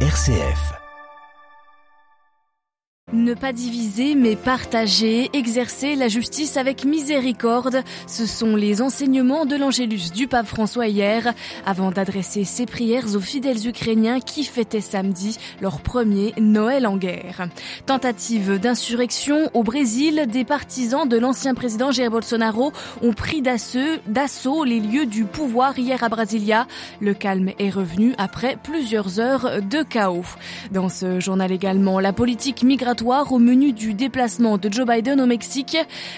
[0.00, 0.85] RCF.
[3.16, 9.56] Ne pas diviser mais partager, exercer la justice avec miséricorde, ce sont les enseignements de
[9.56, 11.32] l'Angélus du pape François hier,
[11.64, 17.48] avant d'adresser ses prières aux fidèles ukrainiens qui fêtaient samedi leur premier Noël en guerre.
[17.86, 22.70] Tentative d'insurrection au Brésil, des partisans de l'ancien président Jair Bolsonaro
[23.00, 26.66] ont pris d'assaut les lieux du pouvoir hier à Brasilia.
[27.00, 30.36] Le calme est revenu après plusieurs heures de chaos.
[30.70, 35.26] Dans ce journal également, la politique migratoire au menu du déplacement de Joe Biden au
[35.26, 35.76] Mexique.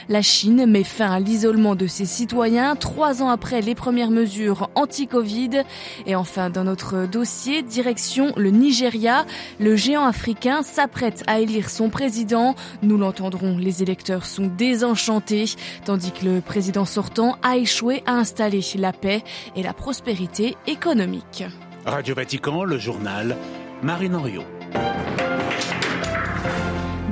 [0.08, 4.70] La Chine met fin à l'isolement de ses citoyens trois ans après les premières mesures
[4.74, 5.64] anti-Covid.
[6.06, 9.26] Et enfin, dans notre dossier, direction le Nigeria.
[9.60, 12.54] Le géant africain s'apprête à élire son président.
[12.82, 15.44] Nous l'entendrons, les électeurs sont désenchantés,
[15.84, 19.22] tandis que le président sortant a échoué à installer la paix
[19.56, 21.44] et la prospérité économique.
[21.84, 23.36] Radio Vatican, le journal
[23.82, 24.57] Marine Henriot.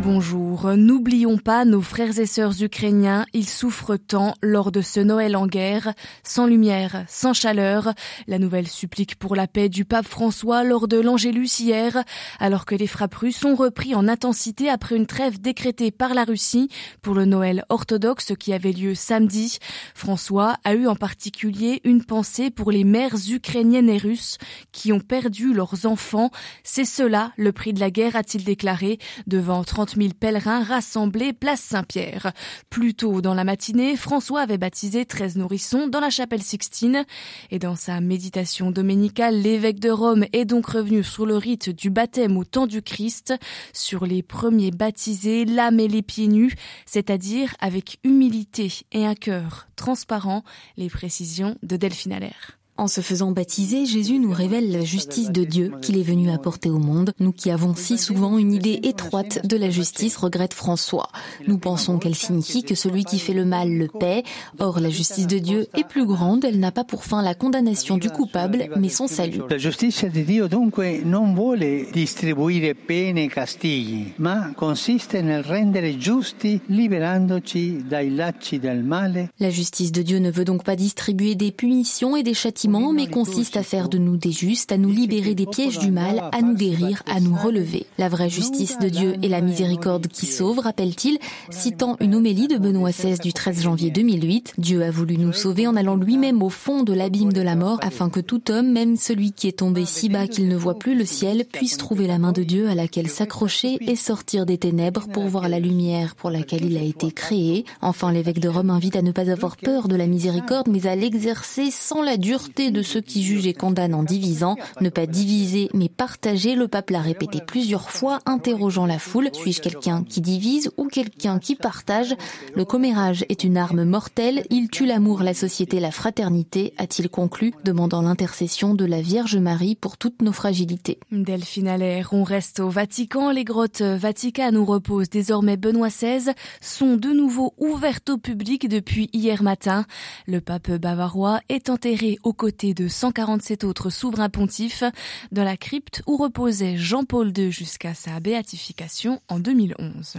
[0.09, 5.35] Bonjour, n'oublions pas nos frères et sœurs ukrainiens, ils souffrent tant lors de ce Noël
[5.35, 7.93] en guerre, sans lumière, sans chaleur.
[8.29, 12.05] La nouvelle supplique pour la paix du pape François lors de l'Angélus hier,
[12.39, 16.23] alors que les frappes russes ont repris en intensité après une trêve décrétée par la
[16.23, 16.69] Russie
[17.03, 19.59] pour le Noël orthodoxe qui avait lieu samedi.
[19.97, 24.39] François a eu en particulier une pensée pour les mères ukrainiennes et russes
[24.71, 26.31] qui ont perdu leurs enfants.
[26.63, 31.61] C'est cela le prix de la guerre, a-t-il déclaré devant 30 000 pèlerins rassemblés place
[31.61, 32.33] Saint-Pierre.
[32.71, 37.05] Plus tôt dans la matinée, François avait baptisé 13 nourrissons dans la chapelle Sixtine.
[37.51, 41.91] Et dans sa méditation dominicale, l'évêque de Rome est donc revenu sur le rite du
[41.91, 43.35] baptême au temps du Christ,
[43.73, 49.69] sur les premiers baptisés, l'âme et les pieds nus, c'est-à-dire avec humilité et un cœur
[49.77, 50.45] transparent,
[50.77, 52.59] les précisions de Delphine Allaire.
[52.79, 56.69] En se faisant baptiser, Jésus nous révèle la justice de Dieu qu'il est venu apporter
[56.69, 57.15] au monde.
[57.21, 61.09] Nous qui avons si souvent une idée étroite de la justice, regrette François.
[61.47, 64.25] Nous pensons qu'elle signifie que celui qui fait le mal le paie.
[64.59, 66.45] Or, la justice de Dieu est plus grande.
[66.45, 69.41] Elle n'a pas pour fin la condamnation du coupable, mais son salut.
[69.49, 75.97] La justice de Dio dunque non vuole distribuire pene e castighi, ma consiste nel rendere
[75.97, 79.31] giusti liberandoci dai lacci del male.
[79.41, 83.07] La justice de Dieu ne veut donc pas distribuer des punitions et des châtiments mais
[83.07, 86.43] consiste à faire de nous des justes, à nous libérer des pièges du mal, à
[86.43, 87.87] nous guérir, à nous relever.
[87.99, 91.19] La vraie justice de Dieu est la miséricorde qui sauve, rappelle-t-il,
[91.51, 94.55] citant une homélie de Benoît XVI du 13 janvier 2008.
[94.59, 97.79] Dieu a voulu nous sauver en allant lui-même au fond de l'abîme de la mort,
[97.83, 100.97] afin que tout homme, même celui qui est tombé si bas qu'il ne voit plus
[100.97, 105.07] le ciel, puisse trouver la main de Dieu à laquelle s'accrocher et sortir des ténèbres
[105.13, 107.65] pour voir la lumière pour laquelle il a été créé.
[107.81, 110.97] Enfin, l'évêque de Rome invite à ne pas avoir peur de la miséricorde, mais à
[110.97, 114.57] l'exercer sans la dureté de ceux qui jugent et condamnent en divisant.
[114.81, 119.31] Ne pas diviser, mais partager, le pape l'a répété plusieurs fois, interrogeant la foule.
[119.33, 122.15] Suis-je quelqu'un qui divise ou quelqu'un qui partage?
[122.55, 124.45] Le commérage est une arme mortelle.
[124.51, 129.75] Il tue l'amour, la société, la fraternité, a-t-il conclu, demandant l'intercession de la Vierge Marie
[129.75, 130.99] pour toutes nos fragilités.
[131.13, 133.31] Delphine Allaire, on reste au Vatican.
[133.31, 139.11] Les grottes Vatican où repose désormais Benoît XVI sont de nouveau ouvertes au public depuis
[139.13, 139.85] hier matin.
[140.27, 144.85] Le pape bavarois est enterré au côté de 147 autres souverains pontifs
[145.33, 150.19] dans la crypte où reposait Jean-Paul II jusqu'à sa béatification en 2011.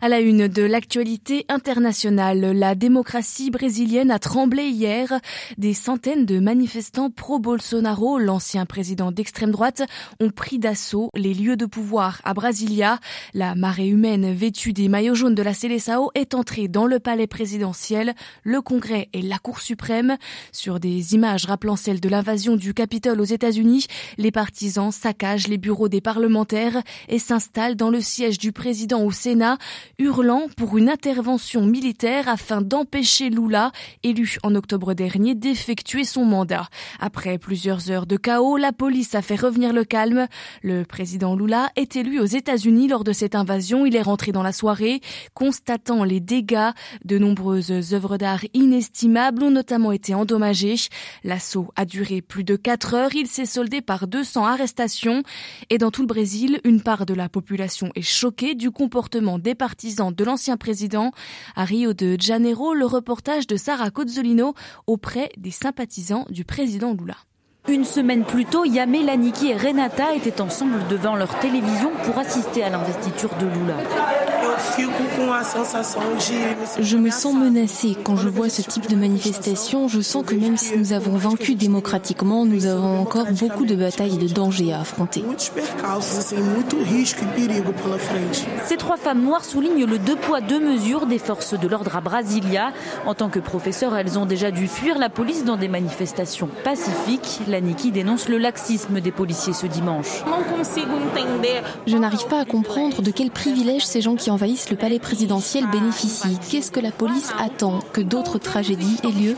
[0.00, 5.20] À la une de l'actualité internationale, la démocratie brésilienne a tremblé hier.
[5.56, 9.82] Des centaines de manifestants pro-Bolsonaro, l'ancien président d'extrême droite,
[10.20, 13.00] ont pris d'assaut les lieux de pouvoir à Brasilia.
[13.34, 17.26] La marée humaine vêtue des maillots jaunes de la Seleção est entrée dans le palais
[17.26, 18.14] présidentiel,
[18.44, 20.16] le Congrès et la Cour suprême.
[20.52, 23.86] Sur des images rappelant celle de l'invasion du Capitole aux États-Unis,
[24.18, 29.10] les partisans saccagent les bureaux des parlementaires et s'installent dans le siège du président au
[29.10, 29.56] Sénat,
[29.98, 33.72] hurlant pour une intervention militaire afin d'empêcher Lula,
[34.02, 36.68] élu en octobre dernier, d'effectuer son mandat.
[37.00, 40.26] Après plusieurs heures de chaos, la police a fait revenir le calme.
[40.62, 43.86] Le président Lula est élu aux États-Unis lors de cette invasion.
[43.86, 45.00] Il est rentré dans la soirée,
[45.32, 46.70] constatant les dégâts.
[47.06, 50.76] De nombreuses œuvres d'art inestimables ont notamment été endommagées.
[51.38, 53.14] L'assaut a duré plus de 4 heures.
[53.14, 55.22] Il s'est soldé par 200 arrestations.
[55.70, 59.54] Et dans tout le Brésil, une part de la population est choquée du comportement des
[59.54, 61.12] partisans de l'ancien président.
[61.54, 64.54] À Rio de Janeiro, le reportage de Sarah Cozzolino
[64.88, 67.14] auprès des sympathisants du président Lula.
[67.68, 72.64] Une semaine plus tôt, Yamé, Laniki et Renata étaient ensemble devant leur télévision pour assister
[72.64, 74.37] à l'investiture de Lula.
[76.80, 77.96] Je me sens menacée.
[78.02, 81.54] Quand je vois ce type de manifestation, je sens que même si nous avons vaincu
[81.54, 85.24] démocratiquement, nous avons encore beaucoup de batailles et de dangers à affronter.
[88.66, 92.00] Ces trois femmes noires soulignent le deux poids, deux mesures des forces de l'ordre à
[92.00, 92.72] Brasilia.
[93.06, 97.40] En tant que professeurs, elles ont déjà dû fuir la police dans des manifestations pacifiques.
[97.48, 100.24] La Niki dénonce le laxisme des policiers ce dimanche.
[101.86, 105.66] Je n'arrive pas à comprendre de quel privilège ces gens qui envahissent le palais présidentiel
[105.70, 106.38] bénéficient.
[106.50, 109.36] Qu'est-ce que la police attend Que d'autres tragédies aient lieu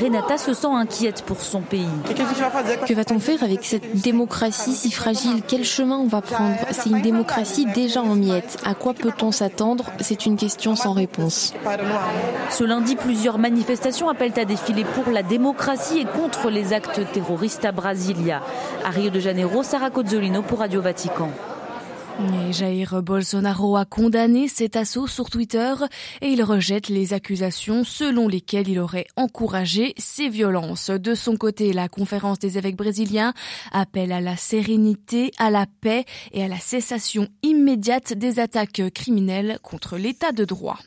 [0.00, 1.86] Renata se sent inquiète pour son pays.
[2.86, 5.42] Que va-t-on faire avec cette démocratie si fragile?
[5.46, 6.56] Quel chemin on va prendre?
[6.72, 8.58] C'est une démocratie déjà en miettes.
[8.64, 9.84] À quoi peut-on s'attendre?
[10.00, 11.54] C'est une question sans réponse.
[12.50, 17.64] Ce lundi, plusieurs manifestations appellent à défiler pour la démocratie et contre les actes terroristes
[17.64, 18.42] à Brasilia.
[18.84, 20.62] À Rio de Janeiro, Sarah Cozzolino pour
[22.50, 25.74] Jair Bolsonaro a condamné cet assaut sur Twitter
[26.22, 30.90] et il rejette les accusations selon lesquelles il aurait encouragé ces violences.
[30.90, 33.34] De son côté, la conférence des évêques brésiliens
[33.70, 39.58] appelle à la sérénité, à la paix et à la cessation immédiate des attaques criminelles
[39.62, 40.78] contre l'état de droit.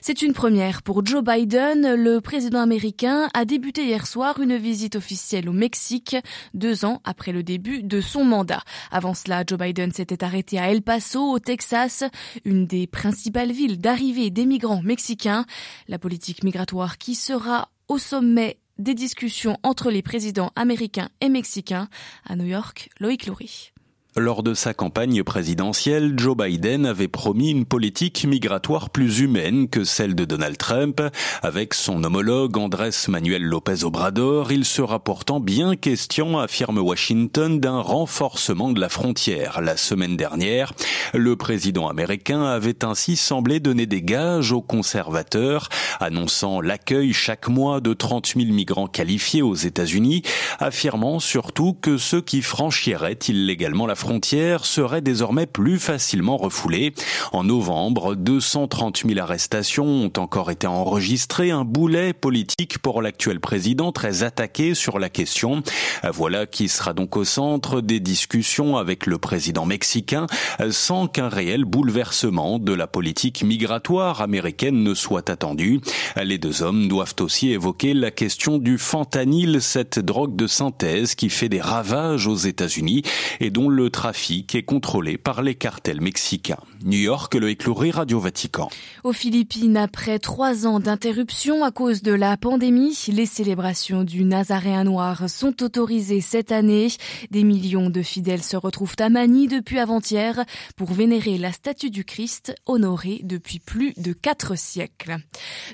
[0.00, 1.94] C'est une première pour Joe Biden.
[1.94, 6.16] Le président américain a débuté hier soir une visite officielle au Mexique,
[6.54, 8.62] deux ans après le début de son mandat.
[8.90, 12.04] Avant cela, Joe Biden s'était arrêté à El Paso, au Texas,
[12.44, 15.44] une des principales villes d'arrivée des migrants mexicains.
[15.88, 21.88] La politique migratoire qui sera au sommet des discussions entre les présidents américains et mexicains.
[22.24, 23.72] À New York, Loïc Loury.
[24.18, 29.84] Lors de sa campagne présidentielle, Joe Biden avait promis une politique migratoire plus humaine que
[29.84, 31.02] celle de Donald Trump.
[31.42, 37.80] Avec son homologue Andrés Manuel López Obrador, il sera pourtant bien question, affirme Washington, d'un
[37.80, 39.60] renforcement de la frontière.
[39.60, 40.72] La semaine dernière,
[41.12, 45.68] le président américain avait ainsi semblé donner des gages aux conservateurs,
[46.00, 50.22] annonçant l'accueil chaque mois de 30 000 migrants qualifiés aux États-Unis,
[50.58, 56.94] affirmant surtout que ceux qui franchiraient illégalement la frontière frontières seraient désormais plus facilement refoulées.
[57.32, 63.90] En novembre, 230 000 arrestations ont encore été enregistrées, un boulet politique pour l'actuel président
[63.90, 65.64] très attaqué sur la question.
[66.14, 70.28] Voilà qui sera donc au centre des discussions avec le président mexicain
[70.70, 75.80] sans qu'un réel bouleversement de la politique migratoire américaine ne soit attendu.
[76.22, 81.28] Les deux hommes doivent aussi évoquer la question du fentanyl, cette drogue de synthèse qui
[81.28, 83.02] fait des ravages aux États-Unis
[83.40, 86.60] et dont le trafic est contrôlé par les cartels mexicains.
[86.84, 88.68] New York, le écloury Radio Vatican.
[89.04, 94.84] Aux Philippines, après trois ans d'interruption à cause de la pandémie, les célébrations du Nazaréen
[94.84, 96.88] noir sont autorisées cette année.
[97.30, 100.44] Des millions de fidèles se retrouvent à Manille depuis avant-hier
[100.76, 105.16] pour vénérer la statue du Christ, honorée depuis plus de quatre siècles.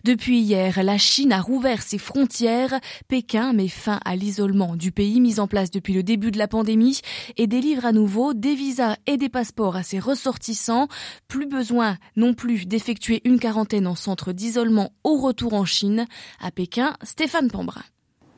[0.04, 2.78] Depuis hier, la Chine a rouvert ses frontières.
[3.08, 6.46] Pékin met fin à l'isolement du pays mis en place depuis le début de la
[6.46, 7.00] pandémie
[7.36, 10.88] et délivre à nouveau des visas et des passeports à ses ressortissants.
[11.28, 16.06] Plus besoin non plus d'effectuer une quarantaine en centre d'isolement au retour en Chine.
[16.40, 17.84] À Pékin, Stéphane Pambrin.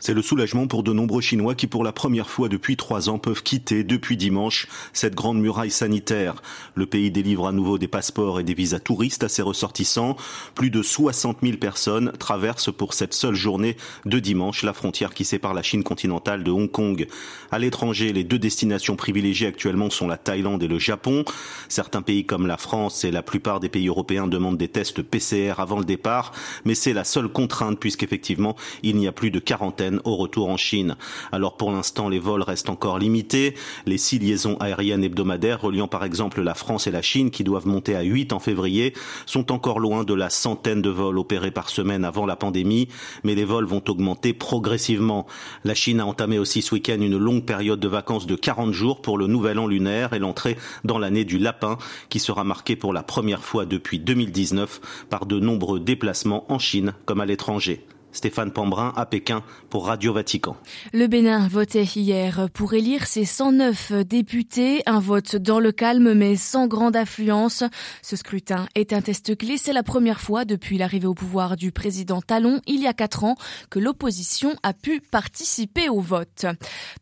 [0.06, 3.16] C'est le soulagement pour de nombreux Chinois qui, pour la première fois depuis trois ans,
[3.16, 6.42] peuvent quitter depuis dimanche cette grande muraille sanitaire.
[6.74, 10.18] Le pays délivre à nouveau des passeports et des visas touristes à ses ressortissants.
[10.54, 15.24] Plus de 60 000 personnes traversent pour cette seule journée de dimanche la frontière qui
[15.24, 17.06] sépare la Chine continentale de Hong Kong.
[17.50, 21.24] À l'étranger, les deux destinations privilégiées actuellement sont la Thaïlande et le Japon.
[21.70, 25.54] Certains pays comme la France et la plupart des pays européens demandent des tests PCR
[25.56, 26.32] avant le départ,
[26.66, 30.56] mais c'est la seule contrainte puisqu'effectivement, il n'y a plus de quarantaine au retour en
[30.56, 30.96] Chine.
[31.32, 33.54] Alors pour l'instant, les vols restent encore limités.
[33.86, 37.66] Les six liaisons aériennes hebdomadaires reliant par exemple la France et la Chine, qui doivent
[37.66, 38.94] monter à 8 en février,
[39.26, 42.88] sont encore loin de la centaine de vols opérés par semaine avant la pandémie,
[43.22, 45.26] mais les vols vont augmenter progressivement.
[45.64, 49.02] La Chine a entamé aussi ce week-end une longue période de vacances de 40 jours
[49.02, 52.92] pour le nouvel an lunaire et l'entrée dans l'année du lapin, qui sera marquée pour
[52.92, 57.86] la première fois depuis 2019 par de nombreux déplacements en Chine comme à l'étranger.
[58.14, 60.56] Stéphane Pambrin à Pékin pour Radio Vatican.
[60.92, 66.36] Le Bénin votait hier pour élire ses 109 députés, un vote dans le calme mais
[66.36, 67.64] sans grande affluence.
[68.02, 71.72] Ce scrutin est un test clé, c'est la première fois depuis l'arrivée au pouvoir du
[71.72, 73.36] président Talon il y a quatre ans
[73.68, 76.46] que l'opposition a pu participer au vote.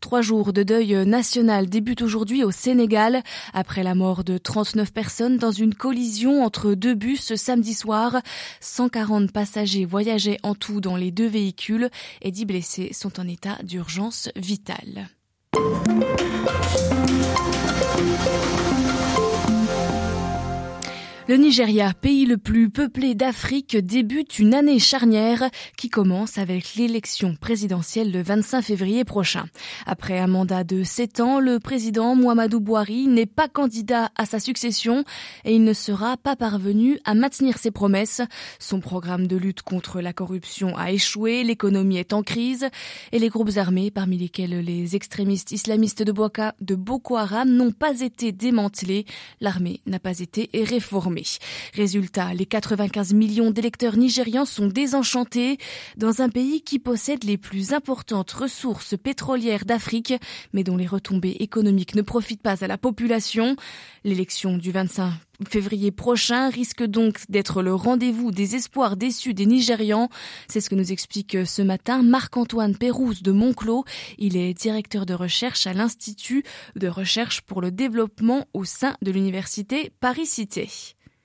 [0.00, 5.36] Trois jours de deuil national débutent aujourd'hui au Sénégal après la mort de 39 personnes
[5.36, 8.16] dans une collision entre deux bus samedi soir.
[8.60, 11.90] 140 passagers voyageaient en tout dans les deux véhicules
[12.20, 15.08] et dix blessés sont en état d'urgence vitale.
[21.28, 27.36] Le Nigeria, pays le plus peuplé d'Afrique, débute une année charnière qui commence avec l'élection
[27.36, 29.44] présidentielle le 25 février prochain.
[29.86, 34.40] Après un mandat de 7 ans, le président Muhammadu Buhari n'est pas candidat à sa
[34.40, 35.04] succession
[35.44, 38.20] et il ne sera pas parvenu à maintenir ses promesses.
[38.58, 42.66] Son programme de lutte contre la corruption a échoué, l'économie est en crise
[43.12, 48.32] et les groupes armés, parmi lesquels les extrémistes islamistes de Boko Haram, n'ont pas été
[48.32, 49.06] démantelés.
[49.40, 51.11] L'armée n'a pas été réformée.
[51.74, 55.58] Résultat, les 95 millions d'électeurs nigérians sont désenchantés
[55.96, 60.14] dans un pays qui possède les plus importantes ressources pétrolières d'Afrique,
[60.52, 63.56] mais dont les retombées économiques ne profitent pas à la population.
[64.04, 65.12] L'élection du 25
[65.48, 70.08] février prochain risque donc d'être le rendez-vous des espoirs déçus des Nigérians.
[70.48, 73.84] C'est ce que nous explique ce matin Marc-Antoine Pérouse de Monclos.
[74.18, 76.44] Il est directeur de recherche à l'Institut
[76.76, 80.68] de recherche pour le développement au sein de l'Université Paris-Cité.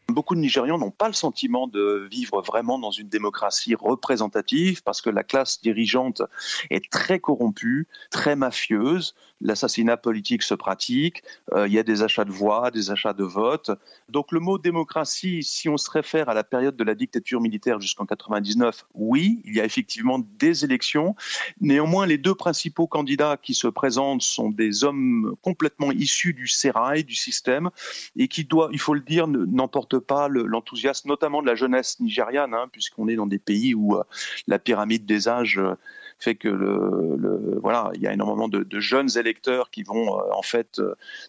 [0.09, 5.01] Beaucoup de Nigérians n'ont pas le sentiment de vivre vraiment dans une démocratie représentative parce
[5.01, 6.21] que la classe dirigeante
[6.69, 9.15] est très corrompue, très mafieuse.
[9.41, 11.23] L'assassinat politique se pratique,
[11.53, 13.69] euh, il y a des achats de voix, des achats de votes.
[14.09, 17.79] Donc le mot démocratie, si on se réfère à la période de la dictature militaire
[17.79, 21.15] jusqu'en 99, oui, il y a effectivement des élections.
[21.59, 27.03] Néanmoins, les deux principaux candidats qui se présentent sont des hommes complètement issus du sérail,
[27.03, 27.69] du système,
[28.15, 32.53] et qui doit, il faut le dire, n'emportent pas l'enthousiasme, notamment de la jeunesse nigériane,
[32.53, 34.03] hein, puisqu'on est dans des pays où euh,
[34.47, 35.75] la pyramide des âges euh,
[36.19, 40.41] fait que le, voilà, il y a énormément de, jeunes électeurs qui vont euh, en
[40.41, 40.81] fait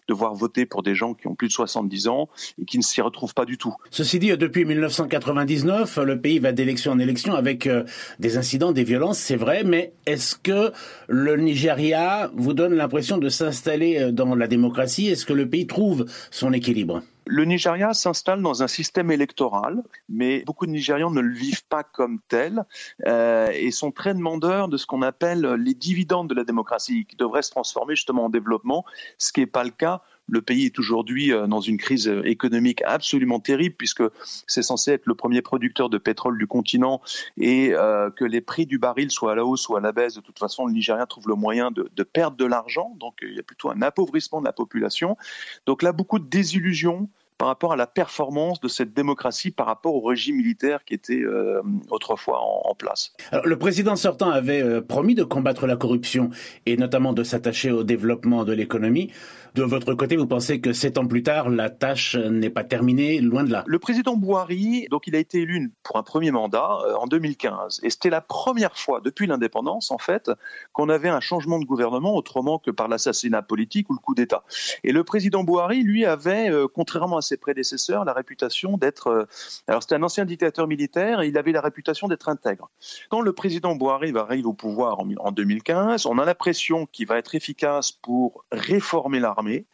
[0.07, 2.27] devoir voter pour des gens qui ont plus de 70 ans
[2.59, 3.75] et qui ne s'y retrouvent pas du tout.
[3.91, 7.69] Ceci dit, depuis 1999, le pays va d'élection en élection avec
[8.17, 10.71] des incidents, des violences, c'est vrai, mais est-ce que
[11.07, 15.07] le Nigeria vous donne l'impression de s'installer dans la démocratie?
[15.07, 17.03] Est-ce que le pays trouve son équilibre?
[17.29, 21.83] Le Nigeria s'installe dans un système électoral, mais beaucoup de Nigérians ne le vivent pas
[21.83, 22.65] comme tel
[23.05, 27.15] euh, et sont très demandeurs de ce qu'on appelle les dividendes de la démocratie, qui
[27.15, 28.83] devraient se transformer justement en développement,
[29.19, 32.83] ce qui n'est pas le cas le pays est aujourd'hui euh, dans une crise économique
[32.85, 34.03] absolument terrible puisque
[34.45, 37.01] c'est censé être le premier producteur de pétrole du continent
[37.37, 40.13] et euh, que les prix du baril soient à la hausse ou à la baisse.
[40.13, 42.95] De toute façon, le Nigeria trouve le moyen de, de perdre de l'argent.
[42.99, 45.17] Donc il y a plutôt un appauvrissement de la population.
[45.65, 49.95] Donc là, beaucoup de désillusions par rapport à la performance de cette démocratie par rapport
[49.95, 53.13] au régime militaire qui était euh, autrefois en, place.
[53.45, 56.31] le président sortant avait euh, promis de combattre la corruption
[56.65, 59.11] et notamment de s'attacher au développement de l'économie.
[59.55, 63.19] De votre côté, vous pensez que sept ans plus tard, la tâche n'est pas terminée,
[63.19, 63.63] loin de là?
[63.65, 67.79] Le président Bouhari, donc il a été élu pour un premier mandat euh, en 2015.
[67.83, 70.29] Et c'était la première fois depuis l'indépendance, en fait,
[70.73, 74.43] qu'on avait un changement de gouvernement autrement que par l'assassinat politique ou le coup d'État.
[74.83, 79.07] Et le président Bouhari, lui, avait, contrairement à ses prédécesseurs la réputation d'être.
[79.07, 79.25] Euh,
[79.67, 82.69] alors, c'était un ancien dictateur militaire et il avait la réputation d'être intègre.
[83.09, 87.35] Quand le président Bouhari arrive au pouvoir en 2015, on a l'impression qu'il va être
[87.35, 89.65] efficace pour réformer l'armée,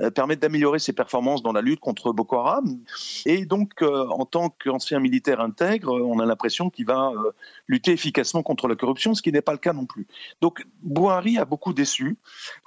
[0.00, 2.78] euh, permettre d'améliorer ses performances dans la lutte contre Boko Haram.
[3.26, 7.12] Et donc, euh, en tant qu'ancien militaire intègre, on a l'impression qu'il va
[7.68, 10.06] lutter efficacement contre la corruption, ce qui n'est pas le cas non plus.
[10.40, 12.18] Donc, Bouhari a beaucoup déçu.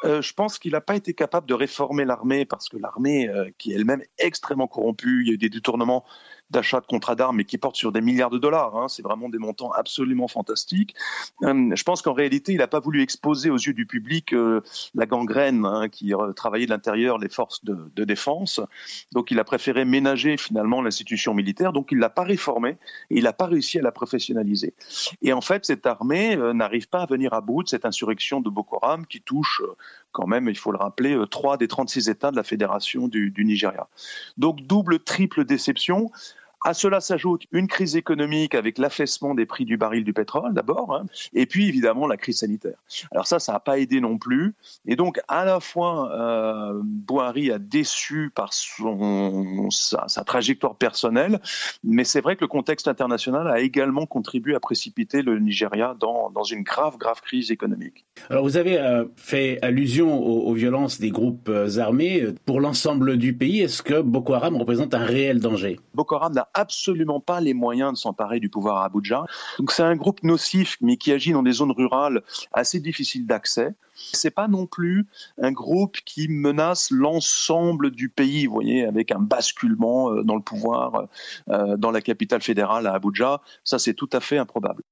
[0.04, 3.75] je pense qu'il n'a pas été capable de réformer l'armée parce que l'armée, qui est
[3.75, 4.04] elle-même
[4.38, 5.24] extrêmement corrompu.
[5.24, 6.06] Il y a eu des détournements
[6.50, 8.75] d'achat de contrats d'armes, mais qui portent sur des milliards de dollars.
[8.75, 8.88] Hein.
[8.88, 10.96] C'est vraiment des montants absolument fantastiques.
[11.44, 14.62] Euh, je pense qu'en réalité, il n'a pas voulu exposer aux yeux du public euh,
[14.96, 18.62] la gangrène hein, qui travaillait de l'intérieur les forces de, défense.
[19.12, 21.74] Donc, il a préféré ménager finalement l'institution militaire.
[21.74, 22.77] Donc, il l'a pas réformée
[23.10, 24.74] et il n'a pas réussi à la professionnaliser.
[25.22, 28.39] Et en fait, cette armée euh, n'arrive pas à venir à bout de cette insurrection
[28.39, 29.62] de Boko Haram qui touche
[30.12, 33.34] quand même, il faut le rappeler, euh, trois des 36 États de la Fédération du
[33.46, 33.88] Nigeria.
[34.38, 36.10] Donc double, triple déception.
[36.63, 40.93] À cela s'ajoute une crise économique avec l'affaissement des prix du baril du pétrole d'abord,
[40.93, 42.77] hein, et puis évidemment la crise sanitaire.
[43.11, 44.55] Alors ça, ça n'a pas aidé non plus.
[44.87, 51.39] Et donc à la fois, euh, Bouhari a déçu par son, sa, trajectoire personnelle,
[51.83, 56.31] mais c'est vrai que le contexte international a également contribué à précipiter le Nigeria dans,
[56.31, 58.05] dans une grave, grave crise économique.
[58.29, 62.25] Alors vous avez euh, fait allusion aux, aux, violences des groupes euh, armés.
[62.45, 65.79] Pour l'ensemble du pays, est-ce que Boko Haram représente un réel danger?
[65.93, 69.25] Boko Haram n'a absolument pas les moyens de s'emparer du pouvoir à Abuja.
[69.60, 72.22] Donc c'est un groupe nocif, mais qui agit dans des zones rurales
[72.54, 73.75] assez difficiles d'accès.
[73.96, 75.08] C'est pas non plus
[75.42, 80.42] un groupe qui menace l'ensemble du pays, vous voyez, avec un basculement euh, dans le
[80.42, 81.08] pouvoir
[81.50, 83.42] euh, dans la capitale fédérale à Abuja.
[83.63, 84.84] Ça, c'est tout à fait improbable.